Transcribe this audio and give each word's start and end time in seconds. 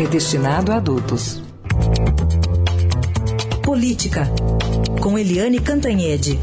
é 0.00 0.04
de 0.04 0.10
destinado 0.12 0.72
a 0.72 0.76
adultos. 0.76 1.42
Política, 3.62 4.22
com 5.02 5.18
Eliane 5.18 5.60
Cantanhede. 5.60 6.38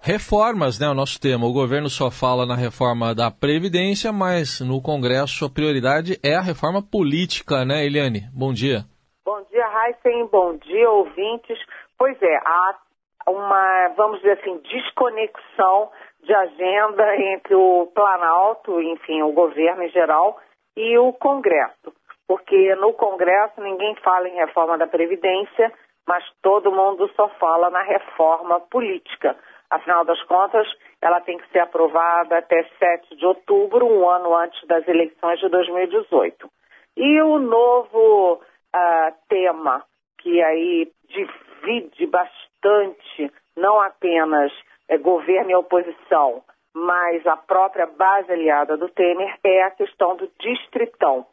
Reformas, 0.00 0.78
né? 0.78 0.88
O 0.88 0.94
nosso 0.94 1.20
tema. 1.20 1.44
O 1.44 1.52
governo 1.52 1.90
só 1.90 2.08
fala 2.08 2.46
na 2.46 2.54
reforma 2.54 3.14
da 3.14 3.32
Previdência, 3.32 4.12
mas 4.12 4.60
no 4.60 4.80
Congresso 4.80 5.44
a 5.44 5.50
prioridade 5.50 6.18
é 6.22 6.36
a 6.36 6.40
reforma 6.40 6.80
política, 6.80 7.64
né, 7.64 7.84
Eliane? 7.84 8.28
Bom 8.32 8.52
dia. 8.52 8.84
Bom 9.24 9.42
dia, 9.50 9.66
Heisen. 9.66 10.28
Bom 10.30 10.56
dia, 10.56 10.88
ouvintes. 10.88 11.58
Pois 11.98 12.20
é, 12.22 12.36
há 12.36 12.78
uma, 13.26 13.88
vamos 13.96 14.18
dizer 14.18 14.38
assim, 14.38 14.56
desconexão 14.58 15.90
de 16.22 16.32
agenda 16.32 17.16
entre 17.16 17.54
o 17.54 17.90
Planalto, 17.94 18.80
enfim, 18.80 19.22
o 19.22 19.32
governo 19.32 19.82
em 19.82 19.88
geral, 19.88 20.38
e 20.76 20.96
o 20.98 21.12
Congresso. 21.12 21.92
Porque 22.26 22.74
no 22.76 22.92
Congresso 22.92 23.60
ninguém 23.60 23.96
fala 23.96 24.28
em 24.28 24.36
reforma 24.36 24.78
da 24.78 24.86
Previdência, 24.86 25.72
mas 26.06 26.24
todo 26.40 26.70
mundo 26.70 27.10
só 27.16 27.28
fala 27.40 27.68
na 27.70 27.82
reforma 27.82 28.60
política. 28.60 29.36
Afinal 29.70 30.04
das 30.04 30.22
contas, 30.22 30.66
ela 31.02 31.20
tem 31.20 31.36
que 31.36 31.48
ser 31.50 31.60
aprovada 31.60 32.38
até 32.38 32.62
7 32.78 33.16
de 33.16 33.26
outubro, 33.26 33.86
um 33.86 34.08
ano 34.08 34.34
antes 34.34 34.66
das 34.66 34.86
eleições 34.86 35.38
de 35.40 35.48
2018. 35.48 36.48
E 36.96 37.22
o 37.22 37.38
novo 37.38 38.34
uh, 38.34 39.14
tema 39.28 39.84
que 40.18 40.42
aí 40.42 40.90
divide 41.08 42.06
bastante 42.06 43.32
não 43.56 43.80
apenas 43.80 44.52
é, 44.88 44.96
governo 44.96 45.50
e 45.50 45.54
oposição, 45.54 46.42
mas 46.74 47.26
a 47.26 47.36
própria 47.36 47.86
base 47.86 48.30
aliada 48.30 48.76
do 48.76 48.88
Temer 48.88 49.36
é 49.42 49.62
a 49.62 49.70
questão 49.70 50.16
do 50.16 50.30
distritão. 50.38 51.20
O 51.20 51.26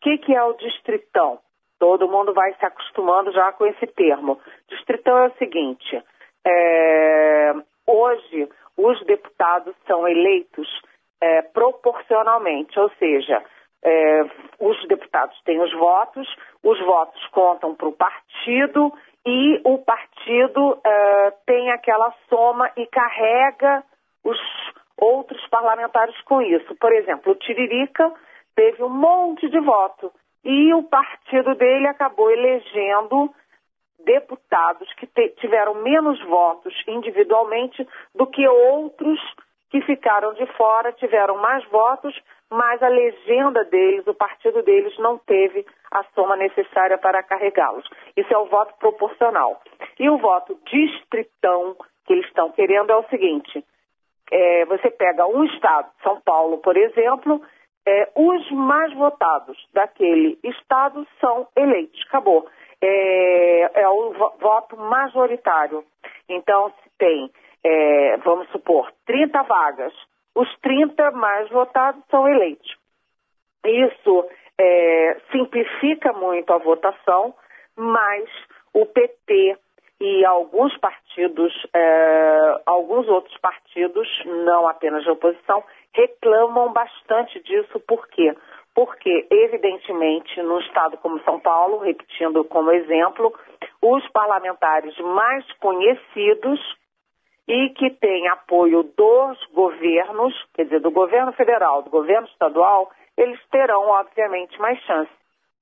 que, 0.00 0.18
que 0.18 0.34
é 0.34 0.42
o 0.42 0.54
distritão? 0.54 1.38
Todo 1.78 2.08
mundo 2.08 2.32
vai 2.32 2.52
se 2.54 2.64
acostumando 2.64 3.32
já 3.32 3.52
com 3.52 3.64
esse 3.66 3.86
termo. 3.86 4.40
Distritão 4.68 5.16
é 5.18 5.26
o 5.28 5.38
seguinte: 5.38 6.02
é, 6.44 7.52
hoje 7.86 8.48
os 8.76 9.04
deputados 9.06 9.74
são 9.86 10.06
eleitos 10.06 10.68
é, 11.20 11.42
proporcionalmente, 11.42 12.78
ou 12.78 12.90
seja, 12.98 13.42
é, 13.84 14.22
os 14.60 14.88
deputados 14.88 15.40
têm 15.44 15.60
os 15.60 15.72
votos, 15.74 16.26
os 16.62 16.78
votos 16.80 17.24
contam 17.28 17.74
para 17.74 17.88
o 17.88 17.92
partido 17.92 18.92
e 19.26 19.60
o 19.64 19.78
partido 19.78 20.72
uh, 20.72 21.32
tem 21.46 21.70
aquela 21.70 22.12
soma 22.28 22.70
e 22.76 22.86
carrega 22.86 23.84
os 24.24 24.38
outros 24.96 25.46
parlamentares 25.48 26.18
com 26.22 26.42
isso. 26.42 26.74
Por 26.76 26.92
exemplo, 26.92 27.32
o 27.32 27.36
Tiririca 27.36 28.12
teve 28.54 28.82
um 28.82 28.88
monte 28.88 29.48
de 29.48 29.60
voto 29.60 30.12
e 30.44 30.72
o 30.74 30.82
partido 30.82 31.54
dele 31.54 31.86
acabou 31.86 32.30
elegendo 32.30 33.32
deputados 34.04 34.92
que 34.94 35.06
tiveram 35.40 35.74
menos 35.74 36.20
votos 36.24 36.74
individualmente 36.86 37.86
do 38.14 38.26
que 38.26 38.46
outros 38.48 39.20
que 39.70 39.82
ficaram 39.82 40.32
de 40.34 40.46
fora, 40.54 40.92
tiveram 40.92 41.36
mais 41.36 41.64
votos, 41.66 42.18
mas 42.50 42.82
a 42.82 42.88
legenda 42.88 43.64
deles, 43.64 44.06
o 44.06 44.14
partido 44.14 44.62
deles, 44.62 44.96
não 44.98 45.18
teve 45.18 45.66
a 45.90 46.02
soma 46.14 46.36
necessária 46.36 46.96
para 46.96 47.22
carregá-los. 47.22 47.88
Isso 48.16 48.32
é 48.32 48.38
o 48.38 48.46
voto 48.46 48.74
proporcional. 48.78 49.60
E 49.98 50.08
o 50.08 50.18
voto 50.18 50.58
distritão 50.64 51.76
que 52.06 52.12
eles 52.14 52.26
estão 52.26 52.50
querendo 52.50 52.90
é 52.90 52.96
o 52.96 53.08
seguinte: 53.08 53.64
é, 54.30 54.64
você 54.64 54.90
pega 54.90 55.26
um 55.26 55.44
estado, 55.44 55.90
São 56.02 56.20
Paulo, 56.20 56.58
por 56.58 56.76
exemplo, 56.76 57.42
é, 57.86 58.10
os 58.14 58.50
mais 58.50 58.92
votados 58.94 59.56
daquele 59.72 60.38
estado 60.42 61.06
são 61.20 61.48
eleitos. 61.56 62.02
Acabou. 62.08 62.46
É, 62.80 63.82
é 63.82 63.88
o 63.88 64.12
voto 64.38 64.76
majoritário. 64.76 65.84
Então, 66.28 66.70
se 66.82 66.90
tem, 66.98 67.30
é, 67.64 68.16
vamos 68.18 68.48
supor, 68.50 68.92
30 69.06 69.42
vagas 69.42 69.92
os 70.38 70.48
30 70.60 71.10
mais 71.10 71.48
votados 71.50 72.00
são 72.08 72.28
eleitos. 72.28 72.76
Isso 73.66 74.24
é, 74.56 75.16
simplifica 75.32 76.12
muito 76.12 76.52
a 76.52 76.58
votação, 76.58 77.34
mas 77.76 78.24
o 78.72 78.86
PT 78.86 79.58
e 80.00 80.24
alguns 80.24 80.76
partidos, 80.78 81.52
é, 81.74 82.60
alguns 82.64 83.08
outros 83.08 83.36
partidos, 83.38 84.06
não 84.26 84.68
apenas 84.68 85.02
de 85.02 85.10
oposição, 85.10 85.64
reclamam 85.92 86.72
bastante 86.72 87.42
disso. 87.42 87.80
Por 87.80 88.06
quê? 88.06 88.32
Porque, 88.72 89.26
evidentemente, 89.28 90.40
num 90.40 90.60
estado 90.60 90.96
como 90.98 91.20
São 91.24 91.40
Paulo, 91.40 91.78
repetindo 91.78 92.44
como 92.44 92.70
exemplo, 92.70 93.34
os 93.82 94.08
parlamentares 94.10 94.96
mais 94.98 95.44
conhecidos 95.54 96.60
e 97.48 97.70
que 97.70 97.88
tem 97.90 98.28
apoio 98.28 98.82
dos 98.82 99.44
governos, 99.54 100.34
quer 100.52 100.64
dizer, 100.64 100.80
do 100.80 100.90
governo 100.90 101.32
federal, 101.32 101.82
do 101.82 101.88
governo 101.88 102.28
estadual, 102.28 102.90
eles 103.16 103.40
terão, 103.50 103.88
obviamente, 103.88 104.60
mais 104.60 104.78
chance, 104.82 105.10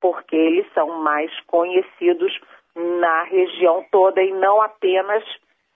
porque 0.00 0.34
eles 0.34 0.66
são 0.74 0.88
mais 1.00 1.30
conhecidos 1.46 2.36
na 2.74 3.22
região 3.22 3.84
toda 3.92 4.20
e 4.20 4.32
não 4.32 4.60
apenas 4.60 5.24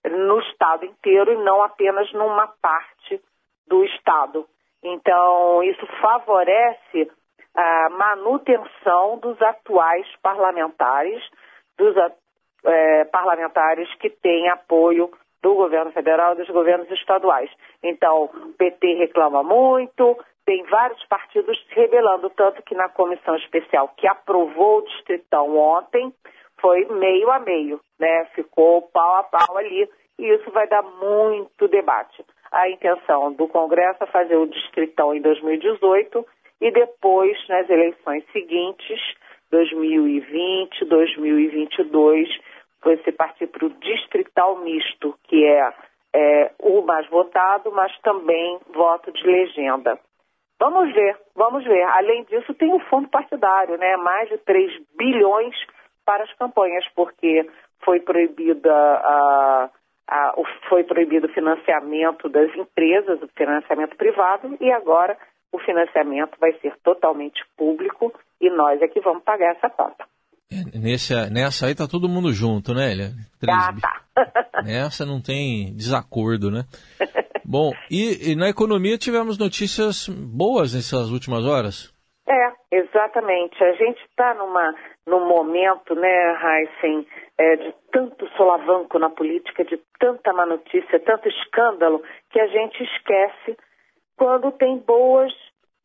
no 0.05 0.41
estado 0.41 0.85
inteiro 0.85 1.33
e 1.33 1.37
não 1.37 1.63
apenas 1.63 2.13
numa 2.13 2.49
parte 2.61 3.23
do 3.69 3.85
estado. 3.85 4.47
Então, 4.83 5.63
isso 5.63 5.87
favorece 6.01 7.09
a 7.55 7.89
manutenção 7.91 9.19
dos 9.19 9.41
atuais 9.41 10.07
parlamentares, 10.23 11.23
dos 11.79 11.95
é, 12.65 13.05
parlamentares 13.05 13.93
que 13.97 14.11
têm 14.11 14.49
apoio 14.49 15.11
do 15.43 15.55
governo 15.55 15.93
federal 15.93 16.35
e 16.35 16.37
dos 16.37 16.49
governos 16.49 16.91
estaduais. 16.91 17.51
Então, 17.83 18.25
o 18.25 18.53
PT 18.59 18.95
reclama 18.95 19.43
muito, 19.43 20.17
tem 20.45 20.63
vários 20.65 21.03
partidos 21.07 21.59
se 21.67 21.75
rebelando, 21.75 22.31
tanto 22.31 22.63
que 22.63 22.75
na 22.75 22.89
comissão 22.89 23.37
especial 23.37 23.93
que 23.97 24.07
aprovou 24.07 24.79
o 24.79 24.85
distritão 24.85 25.57
ontem, 25.57 26.13
foi 26.61 26.85
meio 26.87 27.31
a 27.31 27.39
meio, 27.39 27.81
né? 27.99 28.27
Ficou 28.35 28.83
pau 28.83 29.17
a 29.17 29.23
pau 29.23 29.57
ali, 29.57 29.89
e 30.19 30.29
isso 30.35 30.51
vai 30.51 30.67
dar 30.69 30.83
muito 30.83 31.67
debate. 31.69 32.25
A 32.53 32.69
intenção 32.69 33.33
do 33.33 33.47
Congresso 33.49 34.03
é 34.03 34.07
fazer 34.07 34.37
o 34.37 34.47
distritão 34.47 35.15
em 35.15 35.21
2018 35.21 36.27
e 36.61 36.71
depois, 36.71 37.39
nas 37.49 37.69
eleições 37.71 38.25
seguintes, 38.33 39.01
2020, 39.51 40.85
2022, 40.85 42.29
você 42.83 43.13
partir 43.13 43.47
para 43.47 43.67
o 43.67 43.71
distrital 43.71 44.59
misto, 44.59 45.15
que 45.25 45.45
é, 45.45 45.73
é 46.15 46.53
o 46.59 46.83
mais 46.83 47.09
votado, 47.09 47.71
mas 47.73 47.97
também 48.01 48.59
voto 48.73 49.13
de 49.13 49.25
legenda. 49.25 49.99
Vamos 50.59 50.93
ver, 50.93 51.17
vamos 51.35 51.65
ver. 51.65 51.83
Além 51.85 52.25
disso, 52.25 52.53
tem 52.55 52.73
o 52.73 52.81
fundo 52.81 53.09
partidário, 53.09 53.79
né? 53.79 53.97
Mais 53.97 54.29
de 54.29 54.39
3 54.39 54.71
bilhões 54.97 55.57
para 56.05 56.25
as 56.25 56.33
campanhas, 56.35 56.87
porque 56.95 57.49
foi 57.83 58.01
proibida 58.01 58.73
a, 58.73 59.71
a, 60.07 60.35
foi 60.69 60.85
proibido 60.85 61.27
o 61.27 61.33
financiamento 61.33 62.29
das 62.29 62.55
empresas, 62.55 63.23
o 63.23 63.29
financiamento 63.29 63.97
privado, 63.97 64.57
e 64.61 64.71
agora 64.71 65.17
o 65.53 65.59
financiamento 65.59 66.39
vai 66.39 66.53
ser 66.61 66.77
totalmente 66.83 67.43
público 67.57 68.13
e 68.41 68.51
nós 68.51 68.81
é 68.81 68.89
que 68.89 69.01
vamos 69.01 69.23
pagar 69.23 69.57
essa 69.57 69.69
conta. 69.71 70.05
É, 70.53 70.79
nessa, 70.79 71.31
nessa 71.31 71.67
aí 71.67 71.75
tá 71.75 71.87
todo 71.87 72.09
mundo 72.09 72.33
junto, 72.33 72.75
né, 72.75 72.91
Elia? 72.91 73.11
Ah, 73.49 73.73
tá. 73.81 74.01
Nessa 74.65 75.07
não 75.07 75.23
tem 75.23 75.73
desacordo, 75.75 76.51
né? 76.51 76.65
Bom, 77.45 77.73
e, 77.91 78.33
e, 78.33 78.37
na 78.37 78.49
economia 78.49 78.99
tivemos 78.99 79.39
notícias 79.39 80.09
boas 80.09 80.75
nessas 80.75 81.11
últimas 81.11 81.45
horas? 81.45 81.95
É, 82.29 82.53
exatamente. 82.71 83.63
A 83.63 83.73
gente 83.73 84.01
está 84.05 84.35
numa 84.35 84.75
num 85.07 85.27
momento, 85.27 85.95
né, 85.95 86.37
Heisen, 86.37 87.07
é, 87.39 87.57
de 87.57 87.75
tanto 87.91 88.29
solavanco 88.37 88.99
na 88.99 89.11
política, 89.11 89.65
de 89.65 89.81
tanta 89.99 90.33
má 90.33 90.47
notícia, 90.47 91.01
tanto 91.01 91.29
escândalo, 91.29 92.03
que 92.31 92.39
a 92.39 92.47
gente 92.47 92.83
esquece 92.85 93.57
quando 94.17 94.53
tem 94.53 94.79
boas 94.79 95.33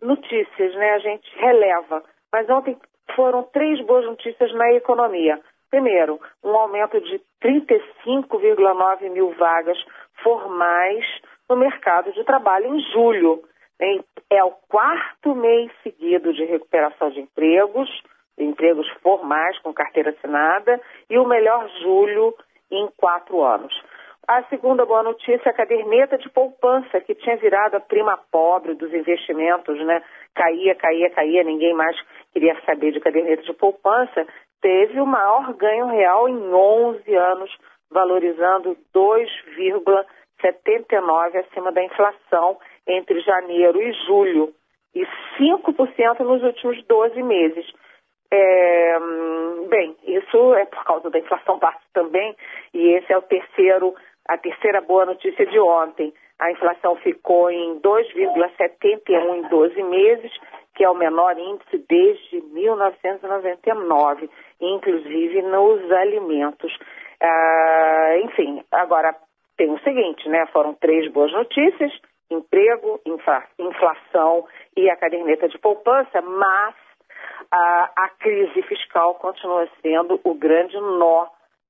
notícias, 0.02 0.76
né? 0.76 0.92
A 0.92 1.00
gente 1.00 1.28
releva. 1.38 2.04
Mas 2.32 2.50
ontem 2.50 2.78
foram 3.16 3.44
três 3.44 3.80
boas 3.86 4.06
notícias 4.06 4.54
na 4.54 4.74
economia. 4.74 5.40
Primeiro, 5.70 6.20
um 6.44 6.56
aumento 6.56 7.00
de 7.02 7.22
35,9 7.44 9.10
mil 9.10 9.32
vagas 9.32 9.78
formais 10.24 11.06
no 11.50 11.56
mercado 11.56 12.12
de 12.14 12.24
trabalho 12.24 12.76
em 12.76 12.80
julho. 12.92 13.44
É 14.30 14.44
o 14.44 14.52
quarto 14.70 15.36
mês 15.36 15.72
seguido 15.84 16.34
de 16.34 16.46
recuperação 16.46 17.10
de 17.10 17.20
empregos, 17.20 17.90
empregos 18.38 18.88
formais 19.02 19.58
com 19.60 19.74
carteira 19.74 20.12
assinada, 20.12 20.82
e 21.10 21.18
o 21.18 21.28
melhor 21.28 21.68
julho 21.82 22.34
em 22.72 22.90
quatro 22.98 23.44
anos. 23.44 23.74
A 24.28 24.42
segunda 24.44 24.86
boa 24.86 25.02
notícia 25.04 25.50
é 25.50 25.52
a 25.52 25.54
caderneta 25.54 26.18
de 26.18 26.28
poupança, 26.30 27.00
que 27.00 27.14
tinha 27.14 27.38
virado 27.38 27.78
a 27.78 27.80
prima 27.80 28.18
pobre 28.32 28.74
dos 28.74 28.92
investimentos, 28.92 29.78
né? 29.86 30.02
Caía, 30.34 30.74
caía, 30.74 31.12
caía, 31.12 31.44
ninguém 31.44 31.76
mais 31.76 31.96
queria 32.34 32.60
saber 32.66 32.92
de 32.92 33.00
caderneta 33.00 33.44
de 33.44 33.54
poupança. 33.54 34.26
Teve 34.62 35.00
o 35.00 35.06
maior 35.06 35.54
ganho 35.54 35.86
real 35.88 36.28
em 36.28 36.52
11 36.52 37.14
anos, 37.14 37.56
valorizando 37.92 38.76
2,79 38.96 41.36
acima 41.36 41.72
da 41.72 41.84
inflação 41.84 42.58
entre 42.88 43.22
janeiro 43.22 43.80
e 43.80 43.94
julho, 44.08 44.52
e 44.96 45.06
5% 45.38 46.22
nos 46.22 46.42
últimos 46.42 46.84
12 46.88 47.22
meses. 47.22 47.72
É, 48.32 48.98
bem, 49.70 49.96
isso 50.04 50.56
é 50.56 50.66
por 50.66 50.84
causa 50.84 51.12
da 51.12 51.20
inflação 51.20 51.60
baixa 51.60 51.78
também, 51.94 52.36
e 52.74 52.88
esse 52.96 53.14
é 53.14 53.18
o 53.18 53.22
terceiro 53.22 53.94
a 54.28 54.38
terceira 54.38 54.82
boa 54.82 55.06
notícia 55.06 55.46
de 55.46 55.60
ontem. 55.60 56.14
A 56.40 56.52
inflação 56.52 56.96
ficou 56.98 57.50
em 57.50 57.80
2,71 57.80 59.36
em 59.36 59.42
12 59.44 59.84
meses, 59.84 60.32
que 60.76 60.84
é 60.84 60.90
o 60.90 60.96
menor 60.96 61.38
índice 61.38 61.78
desde 61.88 62.42
1999, 62.42 64.30
inclusive 64.60 65.42
nos 65.44 65.92
alimentos. 65.92 66.78
Ah, 67.22 68.16
enfim, 68.24 68.64
agora 68.72 69.16
tem 69.58 69.72
o 69.72 69.80
seguinte, 69.80 70.28
né? 70.28 70.46
Foram 70.48 70.74
três 70.74 71.10
boas 71.12 71.32
notícias: 71.32 71.92
emprego, 72.30 73.00
inflação 73.58 74.46
e 74.76 74.90
a 74.90 74.98
caderneta 74.98 75.48
de 75.48 75.58
poupança, 75.58 76.22
mas 76.22 76.76
a, 77.52 77.92
a 77.96 78.10
crise 78.20 78.62
fiscal 78.64 79.16
continua 79.16 79.70
sendo 79.82 80.20
o 80.24 80.34
grande 80.34 80.76
nó 80.76 81.28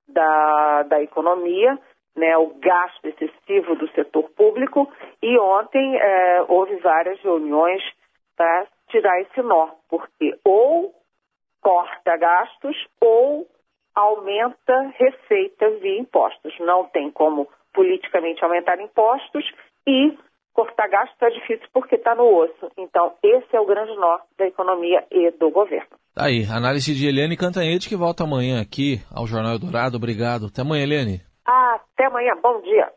da, 0.07 0.83
da 0.83 1.01
economia 1.01 1.77
né, 2.15 2.38
o 2.38 2.53
gasto 2.59 3.06
excessivo 3.06 3.75
do 3.75 3.89
setor 3.91 4.29
público 4.31 4.91
e 5.21 5.38
ontem 5.38 5.97
é, 5.97 6.45
houve 6.47 6.75
várias 6.77 7.19
reuniões 7.21 7.83
para 8.35 8.67
tirar 8.89 9.21
esse 9.21 9.41
nó, 9.41 9.69
porque 9.89 10.38
ou 10.44 10.94
corta 11.62 12.15
gastos 12.17 12.75
ou 13.01 13.47
aumenta 13.95 14.94
receitas 14.97 15.81
via 15.81 16.00
impostos. 16.00 16.53
Não 16.59 16.85
tem 16.85 17.09
como 17.12 17.47
politicamente 17.73 18.44
aumentar 18.44 18.79
impostos 18.79 19.44
e 19.88 20.17
cortar 20.53 20.88
gastos 20.88 21.13
está 21.13 21.29
difícil 21.29 21.67
porque 21.73 21.95
está 21.95 22.15
no 22.15 22.23
osso. 22.23 22.71
Então, 22.77 23.13
esse 23.21 23.56
é 23.56 23.59
o 23.59 23.65
grande 23.65 23.95
nó 23.95 24.19
da 24.38 24.47
economia 24.47 25.06
e 25.12 25.31
do 25.31 25.50
governo. 25.50 25.97
Tá 26.13 26.25
aí, 26.25 26.45
análise 26.45 26.95
de 26.95 27.07
Eliane 27.07 27.35
Cantanhete, 27.35 27.89
que 27.89 27.95
volta 27.95 28.23
amanhã 28.23 28.62
aqui 28.62 29.01
ao 29.13 29.27
Jornal 29.27 29.59
Dourado. 29.59 29.97
Obrigado. 29.97 30.45
Até 30.45 30.62
amanhã, 30.62 30.83
Eliane. 30.83 31.34
Até 31.45 32.06
amanhã. 32.06 32.36
Bom 32.42 32.62
dia. 32.62 32.92